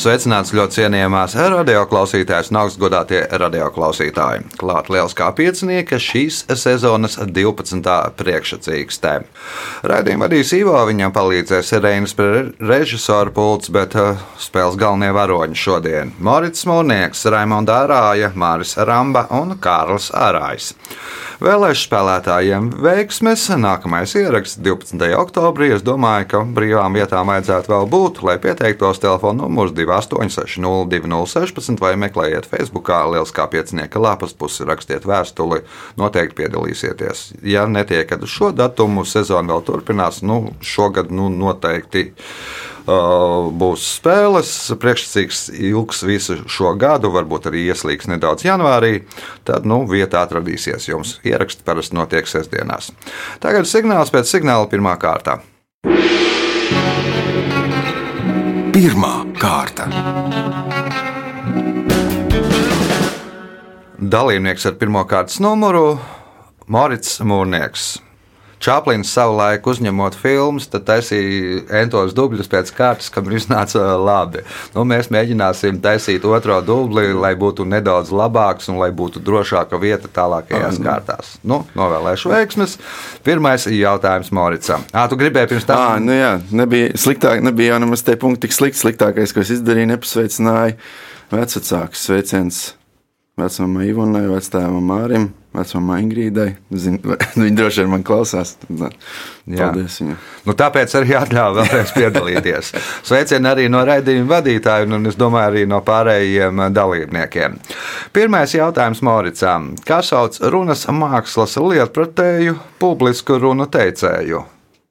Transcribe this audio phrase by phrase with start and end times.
[0.00, 4.46] Sveicināts ļoti cienījamās radioklausītājas augstgadātie radioklausītāji.
[4.56, 7.92] Klāt liels kā piecinieka šīs sezonas 12.
[8.16, 9.12] priekšsacīkstē.
[9.92, 16.64] Raidījumu vadīs Ivo, viņam palīdzēs Reinas režisora pults, bet uh, spēles galvenie varoņi šodien- Morits
[16.64, 20.72] Mūrnieks, Raimonda Arāja, Māris Ramba un Kārlis Arājs.
[21.40, 23.46] Vēlēšu spēlētājiem veiksmes.
[23.56, 25.00] Nākamais ieraksts 12.
[25.16, 25.70] oktobrī.
[25.72, 32.44] Es domāju, ka brīvām vietām vajadzētu vēl būt, lai pieteiktos telefona numurs 28602016 vai meklējiet
[32.50, 35.64] Facebook, Lieliskā piecinieka lapas pusi, rakstiet vēstuli.
[35.96, 37.40] Noteikti piedalīsieties.
[37.40, 40.20] Ja netiekat uz šo datumu, sezona vēl turpinās.
[40.20, 42.12] Nu, šogad nu, noteikti
[43.60, 44.50] būs spēles.
[44.80, 49.04] Priekšsacīgs ilgs visu šo gadu, varbūt arī ieslīgs nedaudz janvārī.
[49.48, 51.18] Tad nu, vieta atradīsies jums.
[51.26, 52.90] Ieraksts parasti notiek sestdienās.
[53.42, 55.40] Tagad signāls pēc signāla pirmā kārta.
[58.70, 59.88] Pirmā kārta.
[64.00, 65.98] Dalībnieks ar pirmā kārtas numuru-
[66.72, 68.09] Morits Mūrnieks.
[68.60, 74.42] Čaplins savulaik uzņemot filmas, tad taisīja entos dubļus pēc kārtas, kam iznāca labi.
[74.74, 80.12] Nu, mēs mēģināsim taisīt otro dubli, lai būtu nedaudz labāks un lai būtu drošāka vieta
[80.12, 80.84] tālākajās mm.
[80.84, 81.32] kārtās.
[81.40, 82.76] Nu, novēlēšu veiksmes.
[83.24, 84.84] Pirmais jautājums Moricam.
[84.92, 85.80] Ā, tu gribēji pirms tam?
[85.80, 88.82] À, nu jā, nebija sliktāk, nebija jau nemaz te punkti tik slikti.
[88.84, 90.76] Sliktākais, ko es izdarīju, nepasveicināju
[91.32, 92.64] vecākus sveicienus
[93.40, 96.48] vecmāmai Ivonai, vectēvam Mārim vecumā Ingrīdai.
[96.70, 96.98] Zin,
[97.42, 98.54] viņa droši vien man klausās.
[98.70, 100.16] Paldies viņai.
[100.46, 102.72] Nu, tāpēc arī atļāvu vēlreiz piedalīties.
[103.08, 107.58] Sveicieni arī no raidījuma vadītāja un es domāju arī no pārējiem dalībniekiem.
[108.14, 109.72] Pirmais jautājums Moricām.
[109.86, 114.44] Kā sauc runas mākslas lietpratēju publisku runu teicēju?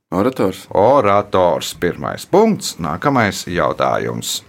[0.09, 0.65] Orators.
[0.73, 1.75] Orators.
[1.77, 2.79] Pirmais punkts.
[2.81, 4.39] Nākamais jautājums.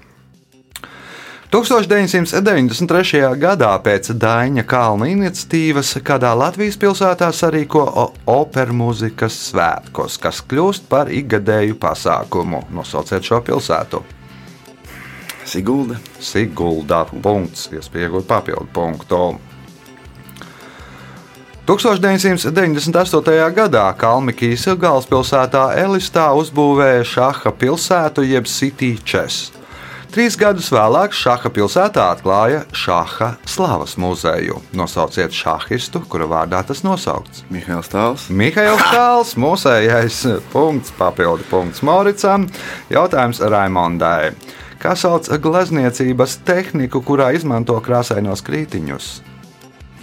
[1.51, 3.25] 1993.
[3.43, 7.83] gadā pēc Daņa Kalna iniciatīvas kādā Latvijas pilsētā sarīko
[8.31, 12.63] operas mūzikas svētkos, kas kļūst par ikgadēju pasākumu.
[12.71, 14.05] Nosauciet šo pilsētu.
[15.43, 15.99] Sigulda.
[16.23, 17.03] Sigulda.
[17.11, 17.67] Punkts.
[17.75, 19.25] Iespējams, papildu punktu.
[21.67, 23.55] 1998.
[23.59, 29.51] gadā Kalmikijas galvaspilsētā Elistā uzbūvēja šaha pilsētu jeb City Chess.
[30.11, 34.57] Trīs gadus vēlāk Šaha pilsētā atklāja Šaha slavas muzeju.
[34.75, 37.45] Nosauciet šahistu, kura vārdā tas nosaukts.
[37.47, 38.25] Mihails Tāls.
[38.27, 42.49] Mihails Tāls, mūsējais punkts, papildu punkts Moricam.
[42.91, 44.33] Jautājums Raimondai.
[44.83, 49.13] Kā sauc glezniecības tehniku, kurā izmanto krāsainos krītiņus?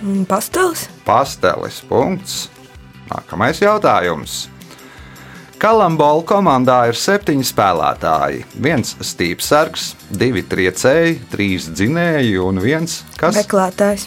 [0.06, 0.88] Mm, pastelis.
[1.04, 1.82] Pastelis.
[1.90, 2.46] Punkts.
[3.12, 4.46] Nākamais jautājums.
[5.58, 8.44] Kalambola komandā ir septiņi spēlētāji.
[8.62, 13.40] Viens stīpsargs, divi triecēji, trīs dzinēji un viens kas?
[13.40, 14.06] Meklētājs.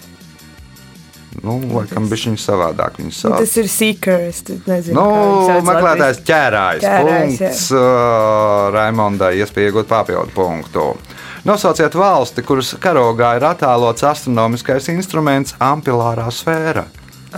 [1.40, 3.00] Nu, laikam bija viņa savādāk.
[3.00, 3.36] Viņa sauc.
[3.38, 4.42] Tas ir seekers.
[4.66, 6.84] Nezinu, nu, meklētājs ķērājs.
[6.84, 10.86] ķērājs punkts uh, Raimondai, iespēja iegūt papildu punktu.
[11.48, 16.86] Nosauciet valsti, kuras karogā ir attēlots astronomiskais instruments Ampelārā sfēra.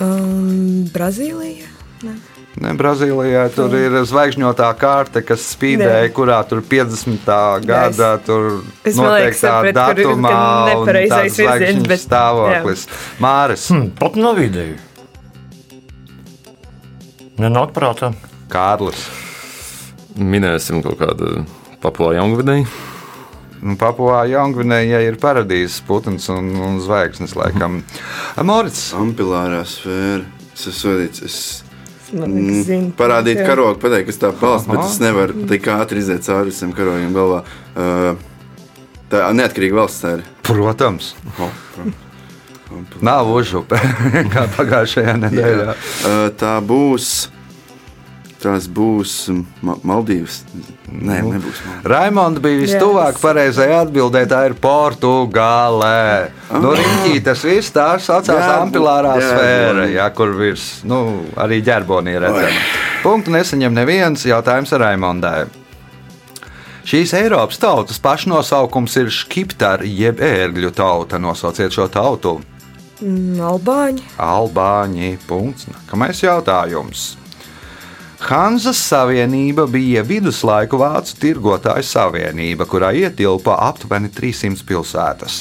[0.00, 1.70] Um, Brazīlija?
[2.02, 2.18] Ne.
[2.60, 6.12] Ne, Brazīlijā tur ir zvaigžņotā karte, kas spīdēja, ne.
[6.12, 7.24] kurā tur 50.
[7.64, 10.34] gada tur noteiktā datumā
[10.76, 12.02] un tāds zvaigžņu bet...
[12.04, 12.84] stāvoklis.
[12.84, 13.00] Jā.
[13.24, 13.64] Māris.
[13.72, 14.76] Hmm, pat nav ideju.
[17.40, 18.12] Nenāk prātā.
[18.52, 19.08] Kārlis.
[20.20, 21.46] Minēsim kaut kādu
[21.80, 22.68] Papua Jaungvidēju.
[23.62, 27.80] Nu, Papua Jaungvinējai ir paradīzes putns un, un zvaigznes, laikam.
[28.44, 28.90] Morits.
[28.98, 30.26] Ampilārā sfēra.
[30.52, 31.22] Es esmu sodīts.
[31.24, 31.36] Es
[32.12, 33.46] Mm, parādīt jā.
[33.48, 37.42] karogu, pateikt, kas tā balsts, bet es nevaru tik ātri iziet cauri visiem karogiem galvā.
[37.72, 38.10] Uh,
[39.12, 40.02] tā ir neatkarīga valsts.
[40.04, 40.24] Tā ir.
[40.44, 41.14] Protams.
[41.38, 41.52] Oh,
[43.04, 43.76] Nav užupe,
[44.34, 45.72] kā pagājušajā nedēļā.
[45.72, 47.30] Uh, tā būs.
[48.42, 49.12] Tās būs
[49.62, 50.40] Ma Maldīvas.
[50.90, 51.60] Nē, nu, nebūs.
[51.86, 54.32] Raimonds bija vistuvāk pareizajai atbildēt.
[54.32, 56.02] Tā ir Portugālē.
[56.50, 56.58] Ah.
[56.62, 62.66] Nu, Riņķī, tas viss tā saucās Ampilārā sfēra, jā, kur virs nu, arī ģerbonī redzama.
[63.02, 65.46] Punktu nesaņem neviens jautājums Raimondai.
[66.82, 71.20] Šīs Eiropas tautas pašnosaukums ir Skiptara jeb ērgļu tauta.
[71.22, 72.40] Nosauciet šo tautu.
[72.98, 74.06] Mm, Albāņi.
[74.22, 75.16] Albāņi.
[75.28, 75.70] Punkts.
[75.70, 77.12] Nākamais jautājums.
[78.22, 85.40] Hanzas Savienība bija viduslaiku vācu tirgotāju savienība, kurā ietilpa aptuveni 300 pilsētas.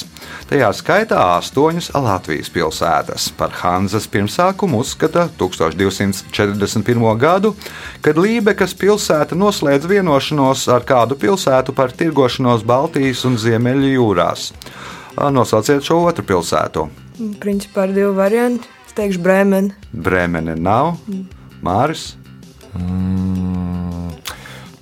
[0.50, 3.28] Tajā skaitā astoņas Latvijas pilsētas.
[3.38, 7.04] Par Hanzas pirmsākumu uzskata 1241.
[7.22, 7.52] gadu,
[8.02, 14.48] kad Lībekas pilsēta noslēdz vienošanos ar kādu pilsētu par tirgošanos Baltijas un Ziemeļu jūrās.
[15.30, 16.88] Nosauciet šo otru pilsētu.
[17.38, 18.74] Principā ir divi varianti.
[18.88, 19.70] Es teikšu Brēmeni.
[19.92, 20.96] Bremene nav,
[21.62, 22.16] Māris.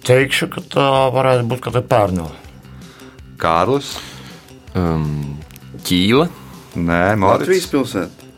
[0.06, 2.28] Teikšu, ka tā varētu būt kāda pērno.
[3.40, 3.94] Kārlis.
[4.78, 5.38] Um,
[5.86, 6.28] ķīla.
[6.78, 7.70] Nē, Latvijas Mārcis.
[7.72, 8.28] pilsēta.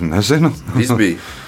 [0.00, 0.52] Nezinu.
[0.76, 1.18] Viss bija.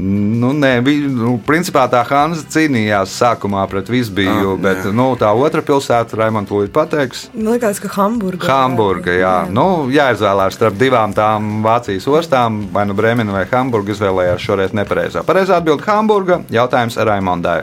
[0.00, 4.92] Nu, nē, bija, nu, principā tā Hansa cīnījās sākumā pret Visbiju, Ah, bet jā.
[4.96, 7.26] nu, tā otra pilsēta, Raimond, tūlīt pateiks.
[7.34, 8.46] Man liekas, ka Hamburga.
[8.48, 9.34] Hamburga, jā.
[9.52, 13.92] Nu, jāizvēlās starp divām tām Vācijas ostām, vai nu Bremena vai Hamburga.
[13.92, 15.20] Izvēlējās šoreiz nepareizā.
[15.26, 16.40] Pareizā atbild Hamburga.
[16.48, 17.60] Jautājums Raimondai.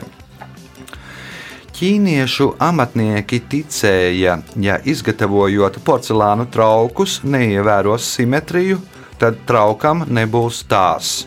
[1.78, 8.80] Ķīniešu amatnieki ticēja, ja izgatavojot porcelāna traukus, neievēros simetriju,
[9.20, 11.26] tad traukam nebūs tās.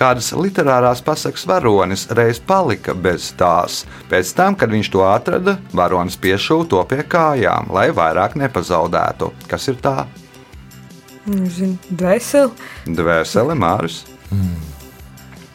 [0.00, 3.82] Kādas literārās pasakas varonis reiz palika bez tās.
[4.08, 9.28] Pēc tam, kad viņš to atrada, varonis piešuva to pie kājām, lai vairāk nepazaudētu.
[9.50, 10.06] Kas ir tā?
[11.28, 12.70] Zinu, dvēseli.
[12.96, 14.06] Dvēsele Māris.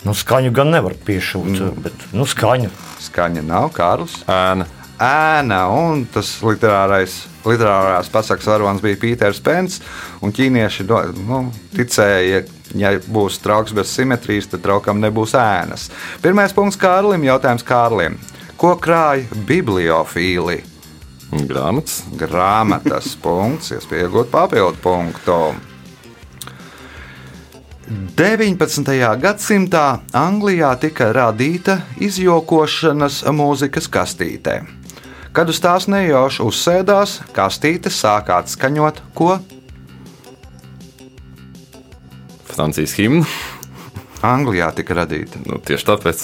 [0.06, 1.82] Nu, skaņu gan nevar piešūt, mm.
[1.82, 2.70] bet nu, skaņa.
[3.08, 4.20] Skaņa nav Kārlis.
[4.30, 4.70] Ēna.
[5.02, 9.82] Ēna, un tas literārais, literārās pasakas varonis bija Pīters Pence.
[10.22, 12.44] un Ķīnieši nu, ticēja,
[12.76, 15.90] ja būs trauks bez simetrijas, tad traukam nebūs ēnas.
[16.22, 18.18] Pirmais punkts Kārlim, jautājums Kārlim.
[18.58, 20.62] Ko krāja bibliofīli?
[21.36, 22.04] Grāmatas.
[22.16, 25.40] Grāmatas punkts, iespēja iegūt papildu punktu.
[27.86, 28.88] 19.
[29.22, 29.84] gadsimtā
[30.18, 34.56] Anglijā tika radīta izjokošanas mūzikas kastītē.
[35.36, 39.34] Kad uz tās nejauši uzsēdās, kastīte sāk atskaņot ko?
[42.48, 43.28] Francijas himna.
[44.26, 45.42] Anglijā tika radīta.
[45.44, 46.24] Nu, tieši tāpēc.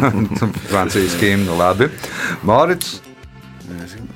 [0.70, 1.90] Francijas himna, labi.
[2.48, 3.02] Morits,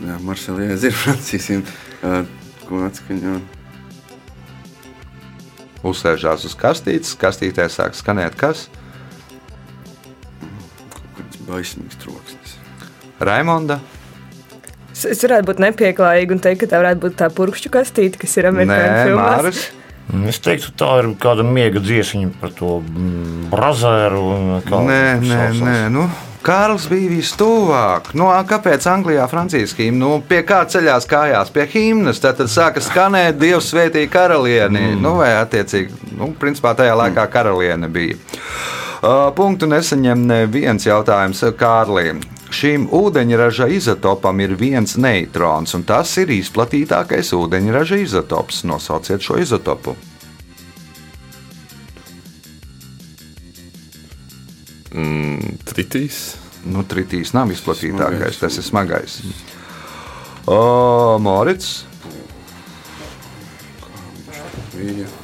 [0.03, 1.75] Jā, Marseļā ir Francijas simta.
[2.67, 3.41] Ko atskaņo?
[5.83, 8.69] uzsēžās uz kastītes, kastītē sāk skanēt kas?
[11.17, 12.55] Kāds baisnīgs troksnis.
[13.19, 13.81] Raimonda.
[15.09, 18.51] Es, varētu būt nepieklājīga un teikt, ka tā varētu būt tā purkšķu kastīte, kas ir
[18.51, 19.39] amerikāņu Nē, filmās.
[19.39, 19.63] Māris.
[20.29, 24.27] Es teiktu, tā ir kāda miega dziesmiņa par to mm, brazēru.
[24.67, 25.63] Nē, nē, saucās.
[25.63, 25.79] nē.
[25.95, 26.09] Nu,
[26.43, 28.11] Kārls bija vistuvāk.
[28.19, 30.01] Nu, kāpēc Anglijā Francijas himna?
[30.03, 31.53] Nu, pie kā ceļās kājās?
[31.55, 32.21] Pie himnas.
[32.23, 34.89] Tad, tad sāka skanēt Dievs svētī karalieni.
[34.91, 35.03] Mm.
[35.05, 38.19] Nu, vai attiecīgi, nu, principā tajā laikā karaliene bija.
[39.03, 42.21] Uh, punktu nesaņem neviens jautājums Kārlim.
[42.53, 48.63] Šim ūdeņraža izotopam ir viens neitrons, un tas ir izplatītākais ūdeņraža izotops.
[48.69, 49.97] Nosauciet šo izotopu.
[54.93, 56.21] Mm, tritīs.
[56.69, 58.43] Nu, tritīs nav izplatītākais, Smagais.
[58.45, 59.17] tas ir smagais.
[60.47, 61.73] O, Morits.
[64.77, 65.22] Bija.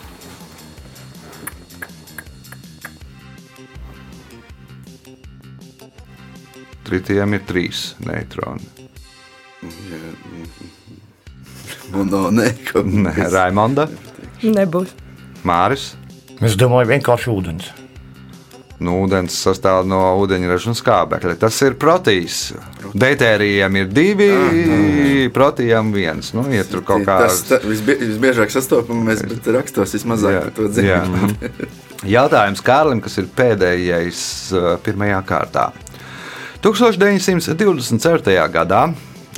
[6.88, 8.64] Tritiem ir trīs neitroni.
[11.92, 13.88] Mono, nē, kaut Nē, Raimonda,
[14.44, 14.94] Nebūs.
[15.46, 15.90] Māris.
[16.44, 17.68] Es domāju, vienkārši ūdens.
[18.78, 21.34] Nu, ūdens sastāv no ūdeņraža un skābekļa.
[21.42, 22.52] Tas ir protīs.
[22.94, 24.28] Deutērijam ir divi,
[25.34, 26.30] protījam viens.
[26.36, 30.70] Nu, ja tur kaut kā Tas visbie, visbiežāk sastopamais, bet rakstos vismazāk Jā, par to
[30.70, 31.66] dzirdēt.
[32.16, 34.22] Jautājums Kārlim, kas ir pēdējais
[34.86, 35.72] pirmajā kārtā.
[36.58, 38.32] 1924.
[38.50, 38.80] gadā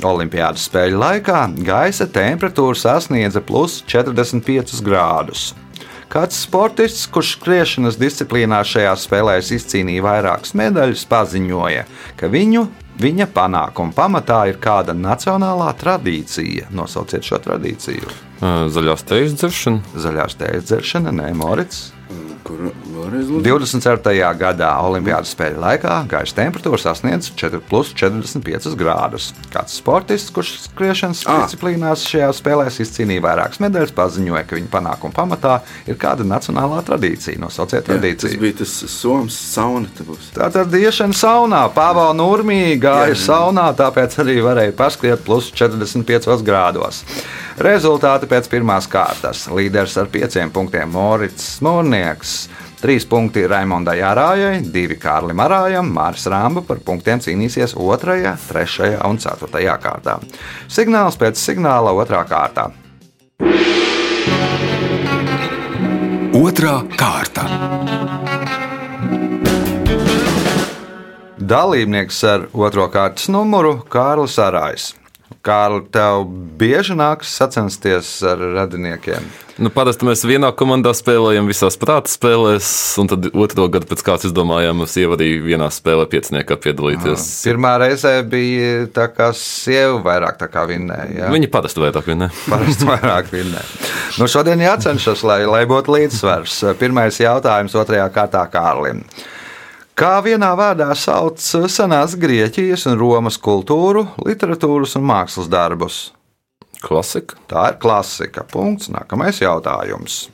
[0.01, 5.51] Olimpiādas spēļu laikā gaisa temperatūra sasniedza plus 45 grādus.
[6.11, 11.85] Kāds sportists, kurš skriešanas disciplīnā šajās spēlēs izcīnīja vairākas medaļas, paziņoja,
[12.17, 12.65] ka viņu,
[12.99, 16.73] viņa panākuma pamatā ir kāda nacionālā tradīcija.
[16.73, 18.09] Nosauciet šo tradīciju.
[18.41, 19.85] Zaļās teijas dzeršana.
[19.93, 21.91] Zaļās tējas dzeršana, nē, Morits.
[22.43, 23.43] Kur vēlreiz lūdzu?
[23.45, 24.33] 24.
[24.39, 29.29] gadā Olimpijas spēļu laikā gaisa temperatūra sasniedz 4,45 grādus.
[29.53, 31.43] Kāds sportists, kurš skriešanas Ah.
[31.45, 37.37] disciplīnās šajā spēlēs izcīnīja vairākas medaļas, paziņoja, ka viņa panākuma pamatā ir kāda nacionālā tradīcija.
[37.39, 38.39] Nosauciet Jā, Tas tradīciju.
[38.41, 39.87] bija tas Somijas sauna.
[39.97, 40.31] te būs.
[40.33, 43.21] Tātad iešana saunā, Pāvila Nūrmī gāja Jā.
[43.27, 47.03] saunā, tāpēc arī varēja paskriet plus 45 grādos.
[47.59, 49.47] Rezultāti pēc pirmās kārtas.
[49.51, 52.49] Līderis ar pieciem punktiem Morits Smurnieks.
[52.81, 57.97] 3 punkti Raimondai Arājai, 2 Kārlim Arājam, Māris Rāmba par punktiem cīnīsies 2,
[58.49, 60.17] 3 un 4 kārtā.
[60.65, 62.71] Signāls pēc signāla 2 kārtā.
[66.41, 67.45] Otra kārta.
[71.37, 74.93] Dalībnieks ar otro kārtas numuru Kārlis Arājs.
[75.41, 76.27] Kārli, tev
[76.59, 79.25] bieži nākas sacensties ar radiniekiem?
[79.61, 82.67] Nu, parasti mēs vienā komandā spēlējam, visās prāta spēlēs,
[83.01, 87.25] un tad otro gadu pēc kārtas izdomājām, sieva arī vienā spēlē pieciniekā piedalīties.
[87.49, 91.23] Pirmā reize bija tā, kā sieva vairāk tā kā vinnēja.
[91.23, 91.33] Ja?
[91.33, 92.29] Viņi parasti vairāk vienā.
[92.53, 93.65] Parasti vairāk vinnē.
[94.21, 96.63] Nu, šodien jācenšas, lai, lai būtu līdzsvars.
[96.81, 99.01] Pirmais jautājums otrajā kārtā Kārlim.
[99.09, 99.40] Kā
[100.23, 106.11] vienā vārdā sauc senās Grieķijas un Romas kultūru, literatūras un mākslas darbus?
[106.81, 107.35] Klasika.
[107.47, 108.43] Tā ir klasika.
[108.43, 108.89] Punkts.
[108.89, 110.29] Nākamais jautājums.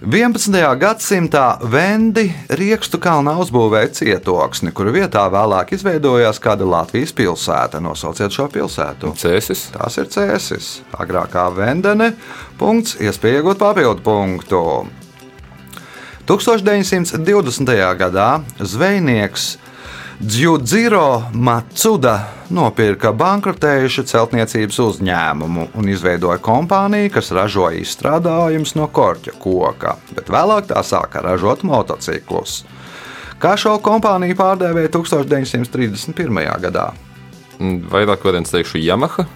[0.00, 0.54] 11.
[0.80, 7.82] gadsimtā Vendi Riekstu kalnā uzbūvēja cietoksni, kuru vietā vēlāk izveidojās kāda Latvijas pilsēta.
[7.84, 9.12] Nosauciet šo pilsētu.
[9.20, 9.66] Cēsis.
[9.74, 10.70] Tās ir cēsis.
[10.96, 12.14] Agrākā Vendene.
[12.56, 12.96] Punkts.
[13.02, 14.64] Iespēja iegūt papildu punktu.
[16.30, 17.96] 1920.
[17.98, 19.56] gadā zvejnieks
[20.22, 22.12] Džudziro Matsuda
[22.54, 30.68] nopirka bankrotējušu celtniecības uzņēmumu un izveidoja kompāniju, kas ražoja izstrādājumus no korķa koka, bet vēlāk
[30.70, 32.60] tā sāka ražot motociklus.
[33.42, 36.38] Kā šo kompāniju pārdēvēja 1931.
[36.62, 36.92] gadā?
[37.90, 39.26] Vairāk variants teikšu Yamaha.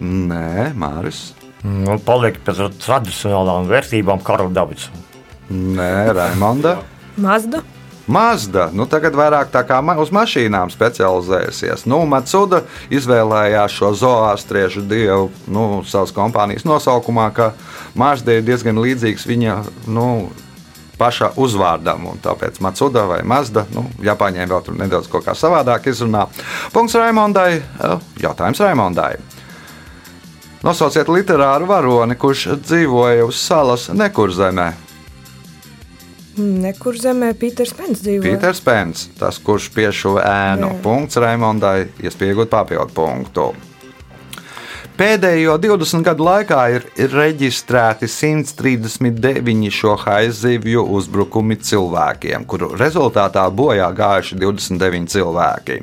[0.00, 1.34] Nē, Māris.
[1.60, 5.07] Nu, paliek pēc tradicionālām vērtībām Karla Davidsona.
[5.50, 6.78] Nē, Raimonda.
[7.16, 7.62] Mazda.
[8.08, 11.82] Mazda, nu tagad vairāk tā kā ma- uz mašīnām specializējusies.
[11.84, 17.50] Nu, Matsuda izvēlējās šo zoāstriešu dievu nu, savas kompānijas nosaukumā, ka
[17.94, 19.58] Mazda ir diezgan līdzīgs viņa
[19.92, 20.30] nu,
[20.98, 22.08] paša uzvārdam.
[22.24, 26.26] Tāpēc Matsuda vai Mazda, nu, Japāņiem vēl tur nedaudz kaut kā savādāk izrunā.
[26.72, 27.60] Punkts Raimondai.
[28.24, 29.16] Jautājums Raimondai.
[30.64, 34.72] Nosauciet literāru varoni, kurš dzīvoja uz salas nekurzemē.
[36.38, 38.24] Nekur zemē Pīters Pens dzīvo.
[38.26, 40.74] Pīters Pens, tas, kurš piešuva ēnu.
[40.74, 40.82] Jā.
[40.84, 43.50] Punkts Raimondai, iespējot papildu punktu.
[44.98, 54.40] Pēdējo 20 gadu laikā ir reģistrēti 139 šo haizivju uzbrukumi cilvēkiem, kuru rezultātā bojā gājuši
[54.42, 55.78] 29 cilvēki.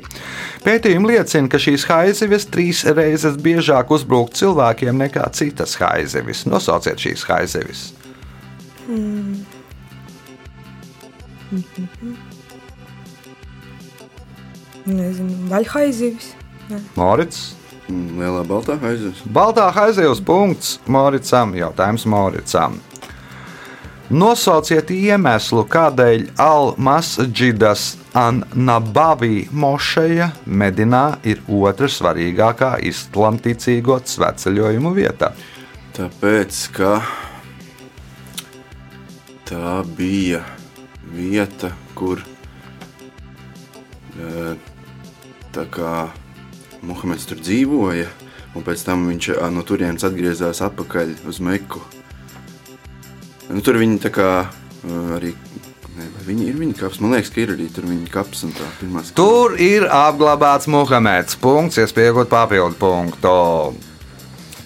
[0.66, 6.44] Pētījumi liecina, ka šīs haizivis trīs reizes biežāk uzbruk cilvēkiem nekā citas haizivis.
[6.44, 7.86] Nosauciet šīs haizivis.
[14.86, 16.32] Nezinu, vaļhaizivis.
[16.96, 17.54] Morits.
[17.86, 19.22] Mm, Lielā baltā aizjūtas.
[19.30, 21.54] Baltā aizjūtas punkts Moricam.
[21.54, 22.80] Jautājums Moricam.
[24.06, 35.32] Nosauciet iemeslu, kādēļ Al-Masģidas An-Nabavi mošeja Medinā ir otra svarīgākā islamticīgo sveceļojumu vieta.
[35.98, 36.92] Tāpēc, ka
[39.50, 40.44] tā bija
[41.16, 42.20] vieta, kur
[44.20, 44.54] eh,
[45.56, 46.08] tā kā
[46.86, 48.08] Muhameds tur dzīvoja,
[48.56, 51.80] un pēc tam viņš no turienes atgriezās atpakaļ uz Meku.
[53.48, 54.46] Nu, tur viņi tā kā ā,
[55.18, 55.34] arī.
[55.96, 56.98] Ne, viņi ir viņa kaps.
[57.00, 58.44] Man liekas, ka ir arī tur viņa kaps.
[58.52, 58.66] tā
[59.16, 61.38] Tur ir apglabāts Muhameds.
[61.40, 63.32] Punkts, iespējot papildu punktu.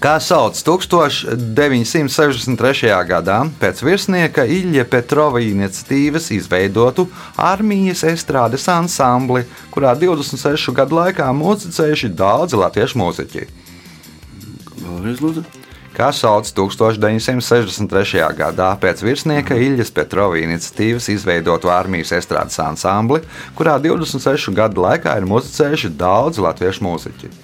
[0.00, 2.88] Kā sauc 1963.
[3.04, 7.04] gadā pēc virsnieka Ilja Petrova iniciatīvas izveidotu
[7.36, 13.44] armijas estrādes ansambli, kurā 26 gadu laikā muzicējuši daudzi latviešu mūziķi.
[14.86, 15.44] Vēlreiz lūdzu.
[15.92, 18.24] Kā sauc 1963.
[18.40, 23.20] gadā pēc virsnieka Iljas Petrova iniciatīvas izveidotu armijas estrādes ansambli,
[23.52, 27.34] kurā 26 gadu laikā ir muzicējuši daudzi latviešu mūziķi.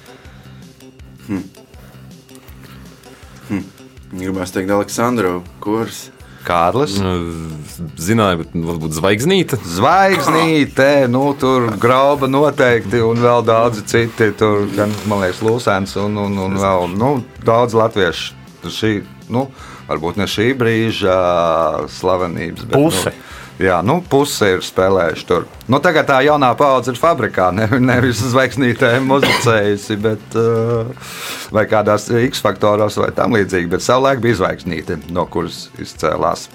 [4.12, 6.06] Gribās teikt, Aleksandru kurs.
[6.46, 6.94] Kārlis.
[7.02, 7.14] Nu,
[7.98, 9.58] Zināju, bet varbūt zvaigznīte.
[9.66, 14.30] Zvaigznīte, nu, tur grauba noteikti, un vēl daudzi citi.
[14.38, 17.10] Tur, gan, man liekas, Lūsēns un, un, un vēl nu,
[17.46, 18.38] daudz latviešu.
[18.70, 18.92] Šī,
[19.30, 19.48] nu,
[19.90, 21.18] varbūt ne šī brīža
[21.98, 22.70] slavenības.
[22.70, 23.10] Bet, Puse.
[23.10, 25.46] Nu, jā, nu, puse ir spēlējuši tur.
[25.70, 31.12] Nu, tagad tā jaunā paudze ir fabrikā, ne, nevis zvaigznītē muzicējusi, bet uh,
[31.54, 33.70] vai kādās X faktoros vai tam līdzīgi.
[33.76, 36.48] Bet savulaik bija zvaigznīte, no kuras izcēlās.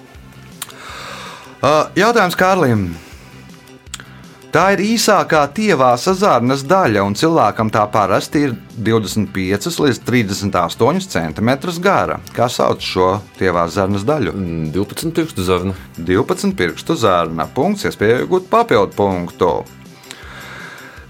[1.62, 2.92] Uh, Jautājums Kārlim.
[4.52, 11.52] Tā ir īsākā tievās zarnas daļa, un cilvēkam tā parasti ir 25 līdz 38 cm
[11.80, 12.18] gara.
[12.36, 14.34] Kā sauc šo tievās zarnas daļu?
[14.76, 15.72] 12 pirkstu zarna.
[15.96, 17.46] 12 pirkstu zarna.
[17.48, 19.54] Punkts, iespēja iegūt papildu punktu.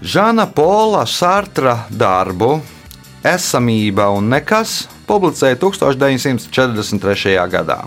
[0.02, 2.60] Žana Pola Sartra darbu
[3.26, 7.34] Esamība un nekas publicēja 1943.
[7.50, 7.80] gadā.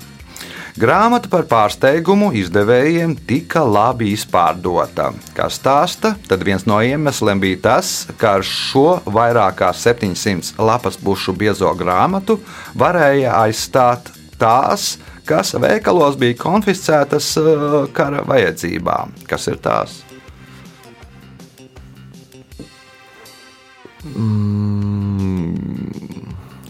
[0.75, 5.13] Grāmata par pārsteigumu izdevējiem tika labi izpārdota.
[5.31, 10.99] Kā stāsta, tad viens no iemesliem bija tas, ka ar šo vairāk kā 700 lapas
[10.99, 12.41] pušu biezo grāmatu
[12.75, 19.15] varēja aizstāt tās, kas veikalos bija konfiscētas uh, kara vajadzībām.
[19.31, 20.01] Kas ir tās?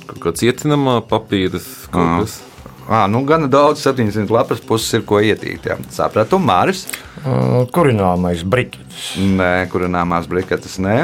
[0.05, 1.65] Kaut kā cietinamā papīra.
[1.89, 2.43] kaut kas.
[2.85, 5.65] À, nu, gana daudz, 700 lapas puses ir ko ietīt.
[5.65, 5.77] Jā.
[5.89, 6.83] Sapratu, Māris.
[7.25, 9.15] Uh, Kurināmais briketis.
[9.17, 10.99] Nē, kurināmās briketes nē.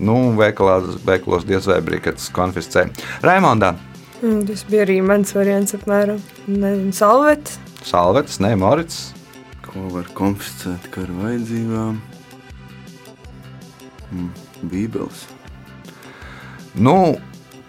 [0.00, 2.88] Nu, veikalās, veikalos diez vai briketes konfiscē.
[3.24, 3.74] Raimondā,
[4.20, 6.18] Mm, Tas bija arī mans variants, apmēram.
[6.44, 7.54] Nezinu, salvetes.
[7.88, 9.14] Salvetes, nē, Morits.
[9.64, 11.94] Ko var konfiscēt kara vajadzībām?
[14.12, 14.28] Mm,
[14.68, 15.22] Bībeles.
[16.74, 17.16] Nu,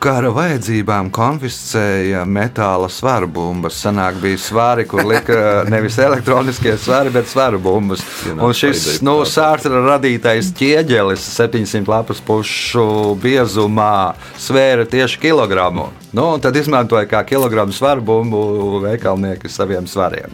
[0.01, 3.77] kara vajadzībām konfiscēja metāla svaru bumbas.
[3.84, 5.38] Senāk bija svari, kur lika
[5.74, 8.03] nevis elektroniskie svari, bet svaru bumbas.
[8.34, 15.91] Un šis nu, sārta radītais ķieģelis 700 lapas pušu biezumā svēra tieši kilogramu.
[16.12, 20.34] Nu, tad izmantoja kā kilogramu svaru bumbu veikalnieki saviem svariem.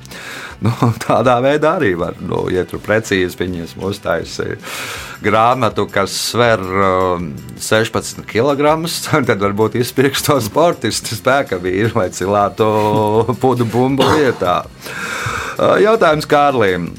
[0.65, 0.73] Nu,
[1.05, 4.57] tādā veidā arī var, nu, ja tur precīzi viņas uztaisīja
[5.21, 7.29] grāmatu, kas sver um,
[7.61, 8.73] 16 kg,
[9.29, 12.67] tad varbūt izpirks to sportistu spēka vīru, lai cilātu
[13.41, 14.63] pudu bumbu vietā.
[15.57, 16.91] Uh, Jautājums Kārlim.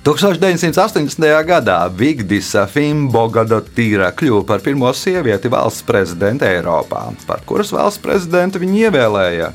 [0.00, 1.26] 1980.
[1.44, 7.02] gadā Vigdisa Fimbogadotīra kļuva par pirmo sievieti valsts prezidentu Eiropā.
[7.28, 9.50] Par kuras valsts prezidentu viņa ievēlēja?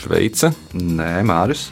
[0.00, 0.54] Šveice.
[0.72, 1.68] Nē, Māris.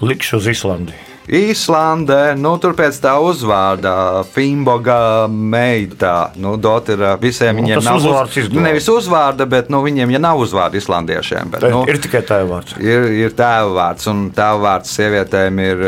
[0.00, 1.07] Likšu uz Islandi.
[1.28, 6.30] Īslandē, nu, tur pēc tā uzvārda Fimboga meita.
[6.40, 8.64] Nu, dot ir visiem Nu, viņiem nav uzvārds izglāba.
[8.64, 11.52] Nevis uzvārda, bet nu, viņiem ja nav uzvārda islandiešiem.
[11.52, 12.78] Bet, nu, ir tikai tā vārds.
[12.80, 15.84] ir, ir tēva vārds, un tēva vārds sievietēm ir.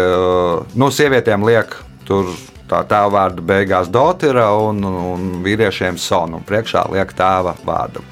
[0.76, 1.72] Nu, sievietēm liek
[2.04, 2.28] tur
[2.70, 6.42] tā tēva vārda beigās dotira, un, un vīriešiem sonu.
[6.46, 8.04] Priekšā liek tēva vārdu.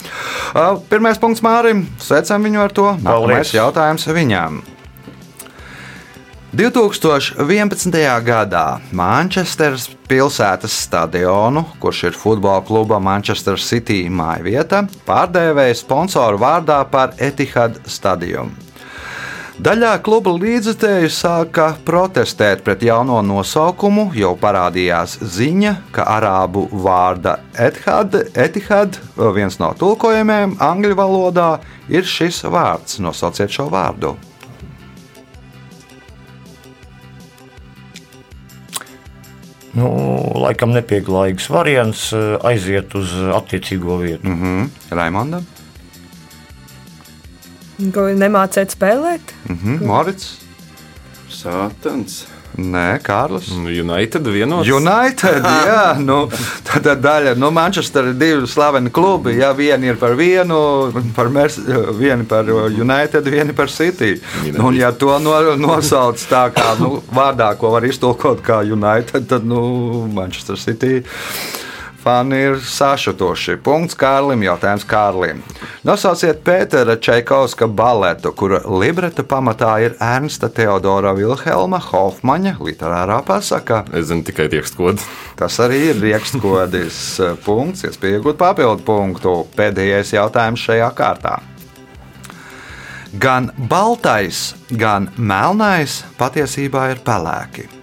[0.88, 1.84] Pirmais punkts Mārim.
[2.02, 2.88] Sveicam viņu ar to.
[3.04, 4.62] Nākamais jautājums viņam.
[6.56, 7.92] 2011.
[8.24, 16.78] gadā Manchesteras pilsētas stadionu, kurš ir futbola kluba Manchester City māja vieta, pārdēvēja sponsoru vārdā
[16.88, 18.56] par Etihad stadionu.
[19.58, 28.16] Daļā kluba līdzekļu sāka protestēt pret jauno nosaukumu, jau parādījās ziņa, ka arābu vārda Etihad,
[28.32, 28.96] Etihad
[29.36, 31.50] viens no tulkojumiem angļu valodā,
[31.92, 33.02] ir šis vārds.
[33.04, 34.14] Nosauciet šo vārdu.
[39.78, 39.88] Nu,
[40.42, 44.26] laikam nepieklājīgs variants eh, aiziet uz attiecīgo vietu.
[44.28, 44.68] Mm -hmm.
[44.98, 45.42] Raimonda,
[47.94, 49.34] Ko nemācēt spēlēt?
[49.48, 49.86] mm -hmm.
[49.86, 50.38] Morits,
[51.30, 52.24] Sātans.
[52.58, 53.52] Nē, Kārlis.
[53.54, 54.66] United vienots.
[54.66, 56.24] United, jā, nu,
[56.66, 57.36] tā tā daļa.
[57.38, 59.36] Nu, Manchester ir divi slaveni klubi.
[59.38, 60.58] Jā, viena ir par vienu,
[61.14, 61.60] par Mers,
[62.00, 64.16] viena par United, viena par City.
[64.50, 69.30] Nu, un, ja to no, nosauc tā kā nu, vārdā, ko var iztulkot kā United,
[69.30, 69.62] tad nu,
[70.10, 71.04] Manchester City.
[71.98, 73.56] Fani ir sašutoši.
[73.62, 74.42] Punkts Kārlim.
[74.46, 75.40] Jautājums Kārlim.
[75.84, 83.82] Nosauciet Pētera Čaikovska baletu, kura libreta pamatā ir Ernsta Teodora Vilhelma Hofmaņa literārā pasaka.
[83.92, 85.02] Es zinu tikai tekstkodu.
[85.38, 87.00] Tas arī ir rīkstkodis
[87.46, 89.34] punkts, iespēja iegūt papildu punktu.
[89.58, 91.38] Pēdējais jautājums šajā kārtā.
[93.18, 97.77] Gan baltais, gan melnais patiesībā ir pelēki.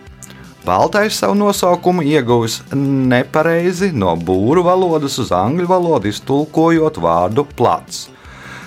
[0.65, 8.07] Baltais savu nosaukumu ieguvis nepareizi no būru valodas uz angļu valodu, iztulkojot vārdu plats.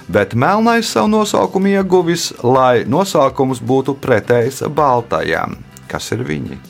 [0.09, 5.59] Bet melnais savu nosaukumu ieguvis, lai nosaukums būtu pretējs baltajam.
[5.91, 6.61] Kas ir viņi?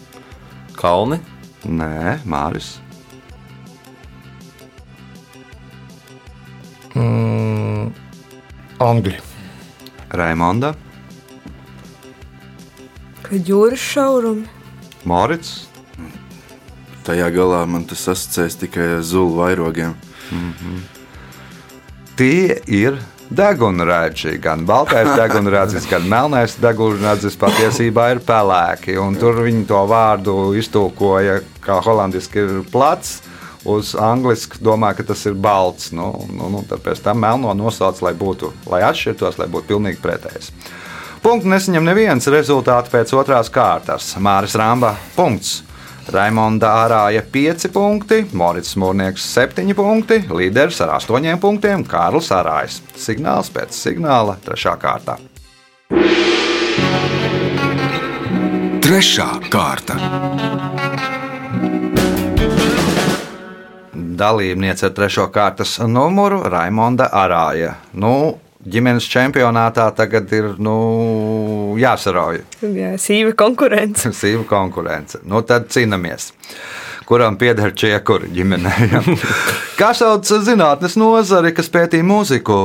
[0.78, 1.20] Kalni.
[1.68, 2.78] Nē, Māris.
[6.96, 7.90] Mm,
[8.80, 9.18] Angļi.
[10.08, 10.72] Raimonda,
[13.28, 14.57] Kad jūras šaurumi.
[15.04, 15.68] Morits,
[17.08, 19.94] Tajā galā man tas asociēs tikai ar zulu vairogiem.
[22.18, 22.98] tie ir
[23.32, 24.34] degunraģi.
[24.42, 28.98] Gan baltais degunradzis, gan melnais degunradzis patiesībā ir pelēki.
[29.00, 33.22] un Tur viņi to vārdu iztulkoja, kā holandiski ir plats.
[33.68, 35.90] Uz angļuiski domā, ka tas ir balts.
[35.92, 39.98] Nu, nu, nu, tad pēc tam melno nosauc, lai būtu, lai atšķirtos, lai būtu pilnīgi
[40.04, 40.52] pretējs.
[41.22, 44.12] Punktu nesaņem neviens rezultāts pēc otrās kārtas.
[44.22, 45.64] Māris Rāmba punkts.
[46.08, 52.78] Raimonda Arāja 5 punkti, Morits Mūrnieks 7 punkti, līderis ar 8 punktiem Kārlis Arājs.
[52.96, 54.72] Signāls pēc signāla 3.
[54.80, 55.18] kārtā.
[58.88, 59.98] Trešā kārta.
[63.92, 65.28] Dalībniece ar 3.
[65.34, 67.74] kārtas numuru Raimonda Arāja.
[67.92, 68.38] Nu,
[68.72, 70.74] ģimenes čempionātā tagad ir nu,
[71.80, 72.42] jāsarauj.
[72.62, 74.12] Jā, sīva konkurence.
[74.20, 75.22] Sīva konkurence.
[75.28, 76.32] Nu, tad cīnāmies.
[77.08, 78.74] Kuram pieder čiekuri ģimenē?
[78.92, 79.02] ja?
[79.80, 82.58] Kā sauc zinātnes nozari, kas pētīja mūziku?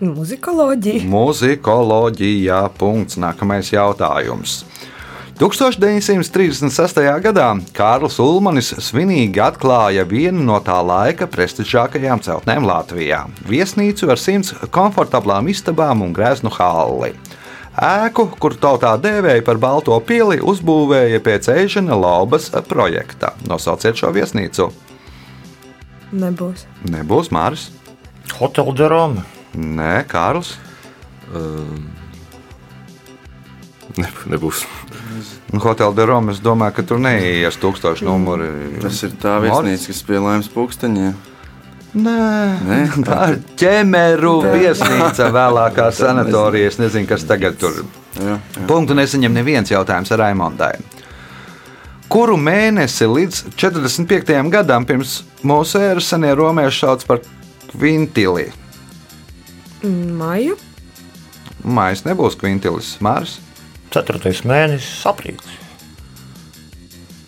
[0.00, 1.04] Muzikoloģija.
[1.12, 2.60] Mūzikoloģijā.
[2.80, 3.18] Punkts.
[3.20, 4.62] Nākamais jautājums.
[5.40, 6.98] 1936.
[7.24, 13.22] gadā Kārlis Ulmanis svinīgi atklāja vienu no tā laika prestižākajām celtnēm Latvijā-
[13.52, 17.14] viesnīcu ar simts komfortablām istabām un greznu halli.
[17.72, 23.32] Ēku, kur tautā dēvēja par Balto pili, uzbūvēja pēc Ežena Laubas projekta.
[23.48, 24.70] Nosauciet šo viesnīcu.
[26.12, 26.66] Nebūs.
[26.84, 27.70] Nebūs Māris,
[28.36, 29.24] Hotel de Rome.
[29.56, 30.58] Nē, Kārlis.
[31.32, 31.99] Ne,
[33.98, 34.64] nebūs.
[35.50, 36.34] Nu, Hotel de Rome.
[36.34, 38.50] Es domāju, ka tur neies tūkstoši numuri.
[38.82, 41.18] Tas ir tā viesnīca, kas pie laimes pūksteņiem.
[41.90, 42.20] Nē,
[42.68, 46.70] Nē, tā ir ķemeru viesnīca, vēlākā sanatorija.
[46.70, 48.38] Es nezinu, kas tagad tur ir.
[48.70, 50.74] Punktu nesaņem neviens jautājums ar Raimondai.
[52.10, 54.32] Kuru mēnesi līdz 45.
[54.50, 57.20] gadam pirms mūsu ēras senie romieši sauc par
[57.70, 58.48] kvintili?
[59.82, 60.56] Maju.
[61.66, 63.38] Mājas nebūs kvintilis, Mārs.
[63.90, 65.58] Ceturtais mēnesis, aprīlis.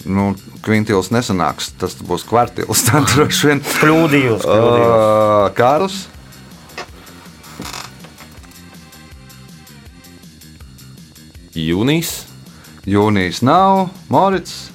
[0.06, 2.84] Nu, kvintils nesanāks, tas būs kvartils.
[2.88, 3.62] Tā droši vien.
[3.82, 4.46] Kļūdījos.
[4.46, 4.96] kļūdījos.
[4.96, 6.02] Uh, Kārls.
[11.52, 12.12] Jūnijas.
[12.88, 14.70] Jūnijas nav, Morits.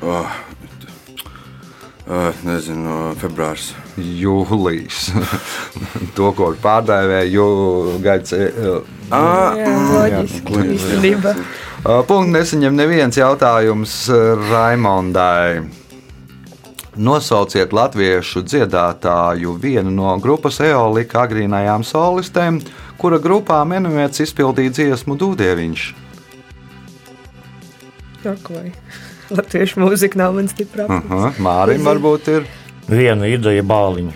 [0.00, 0.28] Oh,
[2.46, 3.72] nezinu, februārs.
[3.96, 5.10] Jūlijas.
[6.16, 7.44] to, ko pārdēvēja
[8.04, 8.34] Gaits.
[9.12, 11.36] Ah, Jā, loģiski.
[11.82, 13.94] Punkts nesaņem neviens jautājums
[14.48, 15.62] Raimondai.
[16.92, 22.60] Nosauciet latviešu dziedātāju vienu no grupas Eolika agrīnajām solistēm,
[23.00, 25.86] kura grupā menuēts izpildīja dziesmu Dūdieviņš.
[28.28, 28.68] Ak, vai.
[29.36, 30.86] Latviešu mūzika nav man stiprā.
[30.88, 31.38] Uh -huh.
[31.38, 32.46] Mārim varbūt ir
[32.88, 34.12] Viena ideja bāliņa.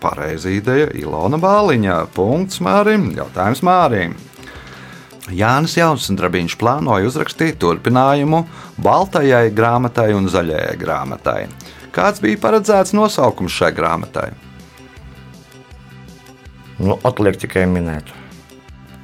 [0.00, 2.06] pareiza ideja Ilona Bāliņa.
[2.14, 4.14] Punkts Mārim, jautājums Mārim.
[5.30, 8.44] Jānis Jaunsundrabiņš plānoja uzrakstīt turpinājumu
[8.82, 11.48] Baltajai grāmatai un Zaļajai grāmatai.
[11.92, 14.30] Kāds bija paredzēts nosaukums šai grāmatai?
[16.78, 18.04] Nu, atliek tikai minēt.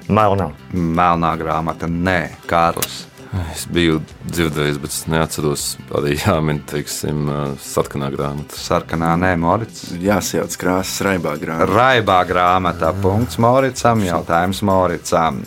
[0.08, 0.52] Melnā.
[0.72, 3.06] Melnā grāmata, nē, Kārlis.
[3.54, 5.64] Es biju dzirdējis, bet es neatceros.
[5.96, 7.26] Arī jāmin, teiksim,
[7.64, 8.58] sarkanā grāmata.
[8.60, 9.88] Sarkanā, nē, Morits.
[9.98, 11.68] Jāsajauc krāsas raibā grāmatā.
[11.70, 12.94] Raibā grāmatā.
[13.02, 14.04] Punkts Moricam.
[14.06, 15.42] Jautājums Moricam.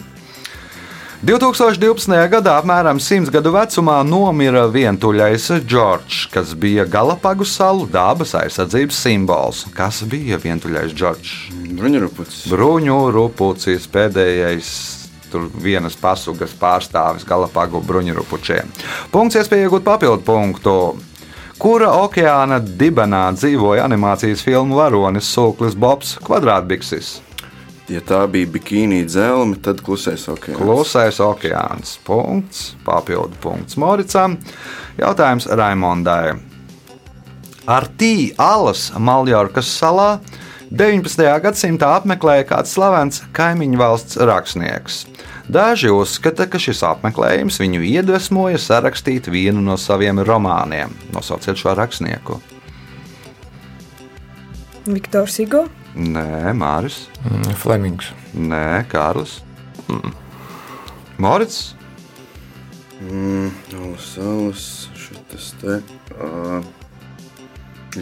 [1.25, 2.13] 2012.
[2.29, 9.63] gadā apmēram 100 gadu vecumā nomira vientuļais Džordžs, kas bija Galapagu salu dabas aizsardzības simbols.
[9.73, 11.33] Kas bija vientuļais Džordžs?
[11.79, 12.45] Bruņurupucis.
[12.53, 14.69] Bruņu rupucis, pēdējais.
[15.31, 18.71] Tur vienas pasugas pārstāvis Galapagu bruņurupučiem.
[19.11, 20.75] Punkts, iespēja iegūt papildu punktu.
[21.57, 27.17] Kura okeāna dibenā dzīvoja animācijas filmu varonis Sūklis Bobs Kvadrātbiksis?
[27.87, 30.59] Ja tā bija bikīnī dzelme, tad klusais okeāns.
[30.59, 31.95] Klusais okeāns.
[32.03, 34.35] Punkts, papildu punkts Moricam.
[34.99, 36.35] Jautājums Raimondai.
[37.67, 40.17] Ar tī alas Maljorkas salā
[40.67, 41.23] 19.
[41.43, 45.05] gadsimtā apmeklēja kāds slavens kaimiņu valsts rakstnieks.
[45.47, 50.91] Daži uzskata, ka šis apmeklējums viņu iedvesmoja sarakstīt vienu no saviem romāniem.
[51.15, 52.41] Nosauciet šo rakstnieku.
[54.87, 55.65] Viktors Igo.
[55.95, 57.05] Nē, Māris.
[57.23, 58.11] Mm, Flemings.
[58.35, 59.39] Nē, Kārlis.
[61.17, 61.73] Morits.
[63.01, 64.65] Mm, Alas, alas,
[64.97, 65.79] šitas te.
[66.17, 66.59] Uh,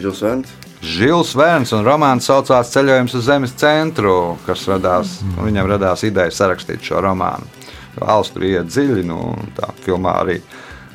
[0.02, 0.54] Žils Vērns.
[0.86, 6.84] Žils Vērns un romāns saucās Ceļojums uz Zemes centru, kas radās, viņam radās ideja sarakstīt
[6.84, 7.48] šo romānu.
[7.96, 9.20] Tur iet dziļi, nu,
[9.56, 10.40] tā filmā arī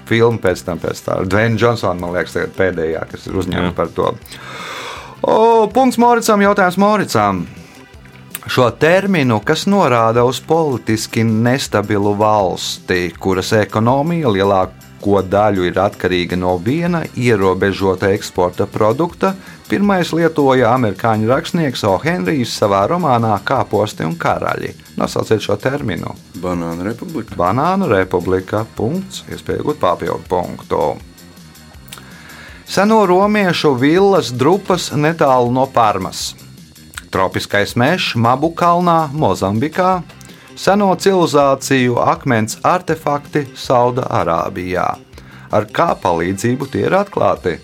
[0.10, 1.18] filma pēc tam, pēc tā.
[1.26, 4.12] Dwayne Johnson, man liekas, tagad pēdējā, kas ir uzņemta par to.
[5.22, 5.36] O,
[5.74, 7.42] punkts Moricam, jautājums Moricam.
[8.50, 14.32] Šo terminu, kas norāda uz politiski nestabilu valsti, kuras ekonomija
[15.02, 19.34] lielāko daļu ir atkarīga no viena ierobežota eksporta produkta,
[19.70, 21.98] pirmais lietoja amerikāņu rakstnieks O.
[21.98, 24.76] Henrijs savā romānā Kāposti un karaļi.
[24.98, 26.16] Nosauciet šo terminu.
[26.38, 27.36] Banāna republika.
[27.36, 28.66] Banānu republika.
[28.76, 30.98] Punkts, iespēja iegūt papildu punktu.
[32.66, 36.36] Seno romiešu villas drupas netālu no Parmas.
[37.12, 40.02] Tropiskais mežs Mabu kalnā, Mozambikā,
[40.62, 44.88] seno civilizāciju akmens artefakti Saudārābijā.
[45.52, 47.58] Ar kā palīdzību tie ir atklāti?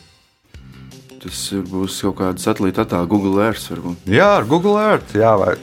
[1.21, 3.69] Tas būs kaut kāda satelīta attēla, Google Earth.
[3.71, 4.07] Varbūt.
[4.11, 5.13] Jā, ar Google Earth.
[5.17, 5.55] Jā, vai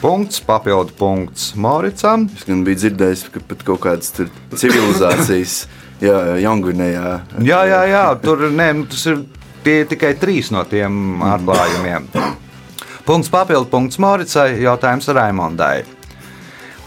[0.00, 2.26] punkts, papildu punkts Moricam.
[2.36, 5.56] Es gan biju dzirdējis, ka pat kaut kādas civilizācijas,
[6.06, 7.14] jā, Jaungvinējā.
[7.46, 9.22] Jā, jā, jā tur nē, nu, tas ir
[9.66, 12.10] tie tikai trīs no tiem atklājumiem.
[13.08, 15.99] Punkts papildu punkts Moricai, jautājums Raimondai.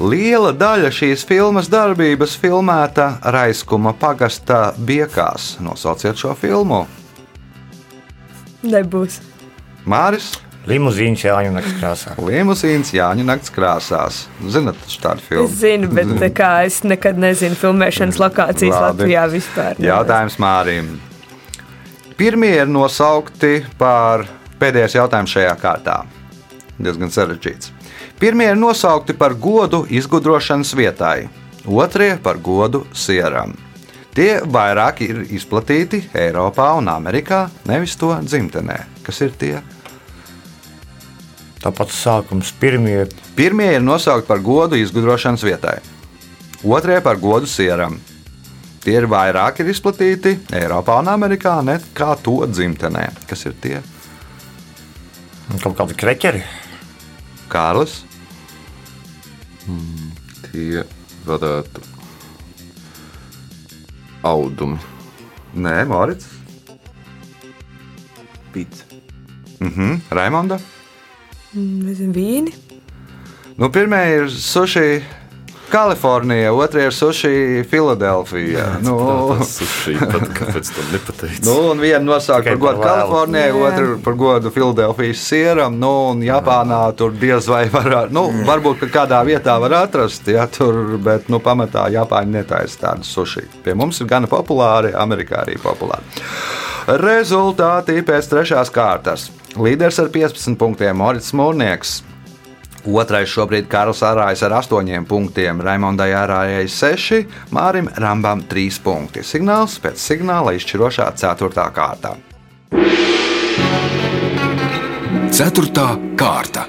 [0.02, 5.58] Liela daļa šīs filmas darbības filmēta Raiskuma pagasta biekās.
[5.62, 6.86] Nosauciet šo filmu.
[8.64, 9.20] Nebūs.
[9.86, 10.32] Māris,
[10.68, 12.14] Limuzīns Jāņu naktas krāsā.
[12.24, 14.22] Limusīns, Jāņa nakts krāsās.
[14.48, 15.50] Zinat, taču tādu filmu.
[15.52, 19.04] Es zinu, bet tā kā es nekad nezinu filmēšanas lokācijas Labi.
[19.04, 19.84] Latvijā vispār.
[19.84, 20.94] Jautājums Mārim.
[22.16, 24.24] Pirmie ir nosaukti par
[24.62, 26.00] pēdējais jautājums šajā kārtā.
[26.80, 27.83] Diezgan sarežģīts.
[28.24, 31.26] Pirmie ir nosaukti par godu izgudrošanas vietai,
[31.68, 33.52] otrie par godu sieram.
[34.16, 38.78] Tie vairāk ir izplatīti Eiropā un Amerikā, nevis to dzimtenē.
[39.04, 39.58] Kas ir tie?
[41.66, 45.76] Tāpat sākums pirmie Pirmie ir nosaukti par godu izgudrošanas vietai,
[46.64, 48.00] otrie par godu sieram.
[48.88, 53.10] Tie ir vairāk ir izplatīti Eiropā un Amerikā nekā to dzimtenē.
[53.28, 53.84] Kas ir tie?
[55.60, 56.48] kaut kādi kreķeri.
[57.52, 58.00] Kārlis,
[60.52, 60.84] Tie
[61.28, 61.82] varētu
[64.28, 64.80] audumi.
[65.56, 66.28] Nē, Mārcis,
[68.54, 68.84] Pits.
[69.60, 70.00] mhm.
[70.12, 70.60] Raimonda.
[71.54, 72.54] Nezinu, vīni.
[73.58, 75.04] Nu, Pirmie ir sushi
[75.74, 78.66] Kalifornija, otrie ir sushi Filadelfija.
[78.86, 78.98] Nu,
[79.40, 81.42] Tas sushi, pat kāpēc to nepateicu?
[81.48, 82.84] Nu, un viena nosauca Tikai par godu.
[82.86, 85.80] Kalifornijai, otra par godu Filadelfijas sieram.
[85.82, 90.46] Nu, un Japānā tur diez vai var, nu, varbūt ka kādā vietā var atrast, ja
[90.46, 93.48] tur, bet nu, pamatā Japāņi netaisa tādu sushi.
[93.66, 96.06] Pie mums ir gana populāri, Amerikā arī populāri.
[97.02, 99.32] Rezultāti pēc trešās kārtas.
[99.58, 102.04] Līderis ar 15 punktiem Morits Mūrnieks.
[102.84, 107.22] Otrais šobrīd Karls Arājs ar 8 punktiem, Raimondai Arājai 6,
[107.56, 109.24] Mārim Rambam 3 punkti.
[109.24, 111.68] Signāls pēc signāla izšķirošā 4.
[111.72, 112.12] kārtā.
[115.34, 115.88] Ceturtā
[116.20, 116.66] kārta.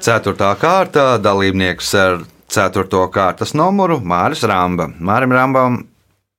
[0.00, 3.04] Ceturtā kārta dalībnieks ar 4.
[3.12, 4.88] kārtas numuru Māris Ramba.
[4.96, 5.78] Mārim Rambam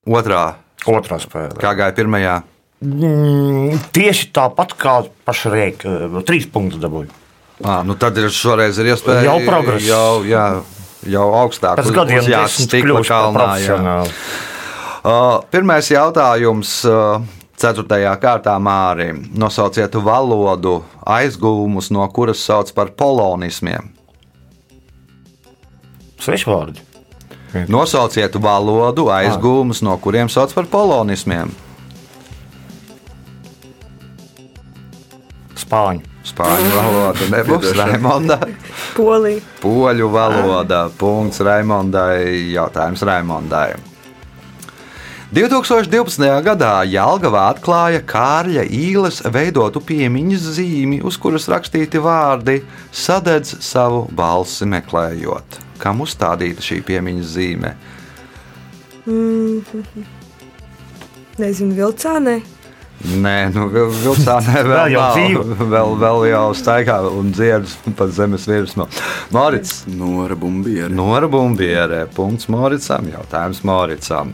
[0.10, 1.62] otrā, Otrā spēlē.
[1.62, 2.42] kā gāja pirmajā.
[2.86, 4.96] Mm, tieši tāpat kā
[5.26, 5.94] paša rēka.
[6.28, 7.10] Trīs punktus dabūju.
[7.64, 9.86] À, nu tad ir šoreiz ir iespēja Jau progress.
[9.88, 10.44] Jau, jā,
[11.10, 11.80] jau augstāk.
[11.82, 14.14] Uz- gadiem uz jās desmit stikla kļūst par profesionāli.
[15.06, 16.78] Uh, Pirmais jautājums.
[16.90, 19.22] uh, Ceturtajā kārtā Mārim.
[19.32, 23.94] Nosauciet valodu aizguvumus, no kuras sauc par polonismiem.
[26.20, 26.84] Svešvārdi.
[27.72, 31.54] Nosauciet valodu aizguvumus, no kuriem sauc par polonismiem.
[35.76, 36.14] Spāņu.
[36.26, 38.38] Spāņu valoda nebūs Raimonda.
[38.96, 39.42] Polija.
[39.62, 40.86] Poļu valoda.
[40.98, 42.54] Punkts Raimondai.
[42.56, 43.74] Jautājums Raimondai.
[45.36, 46.22] 2012.
[46.46, 52.62] gadā Jālgavā atklāja Kārļa īles veidotu piemiņas zīmi, uz kuras rakstīti vārdi
[52.96, 55.60] Sadedz savu balsi meklējot.
[55.82, 57.74] Kam uzstādīta šī piemiņas zīme?
[61.36, 62.40] Nezinu, vilcānē.
[63.04, 65.44] Nē, nu, vil- vilcānē vēl, Vēl jau dzīvo.
[65.76, 68.88] vēl, vēl jau staigā un dziedas pa zemes virsmu.
[69.36, 70.90] Morits, Nora bumbiera.
[70.90, 72.06] Nora Bumbiere.
[72.16, 73.12] Punkts Moricam.
[73.12, 74.32] Jautājums Moricam.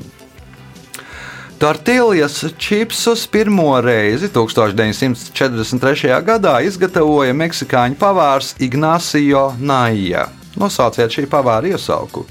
[1.62, 6.16] Tortiljas čipsus pirmo reizi 1943.
[6.26, 10.24] gadā izgatavoja meksikāņu pavārs Ignācijo Naija.
[10.58, 12.26] Nosauciet šī pavāra iesauku.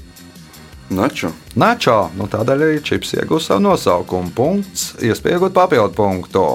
[0.91, 1.31] Načo.
[1.59, 4.31] Načo, nu tādēļ arī čips iegūst savu nosaukumu.
[4.35, 6.45] Punkts, iespējot papildu punktu.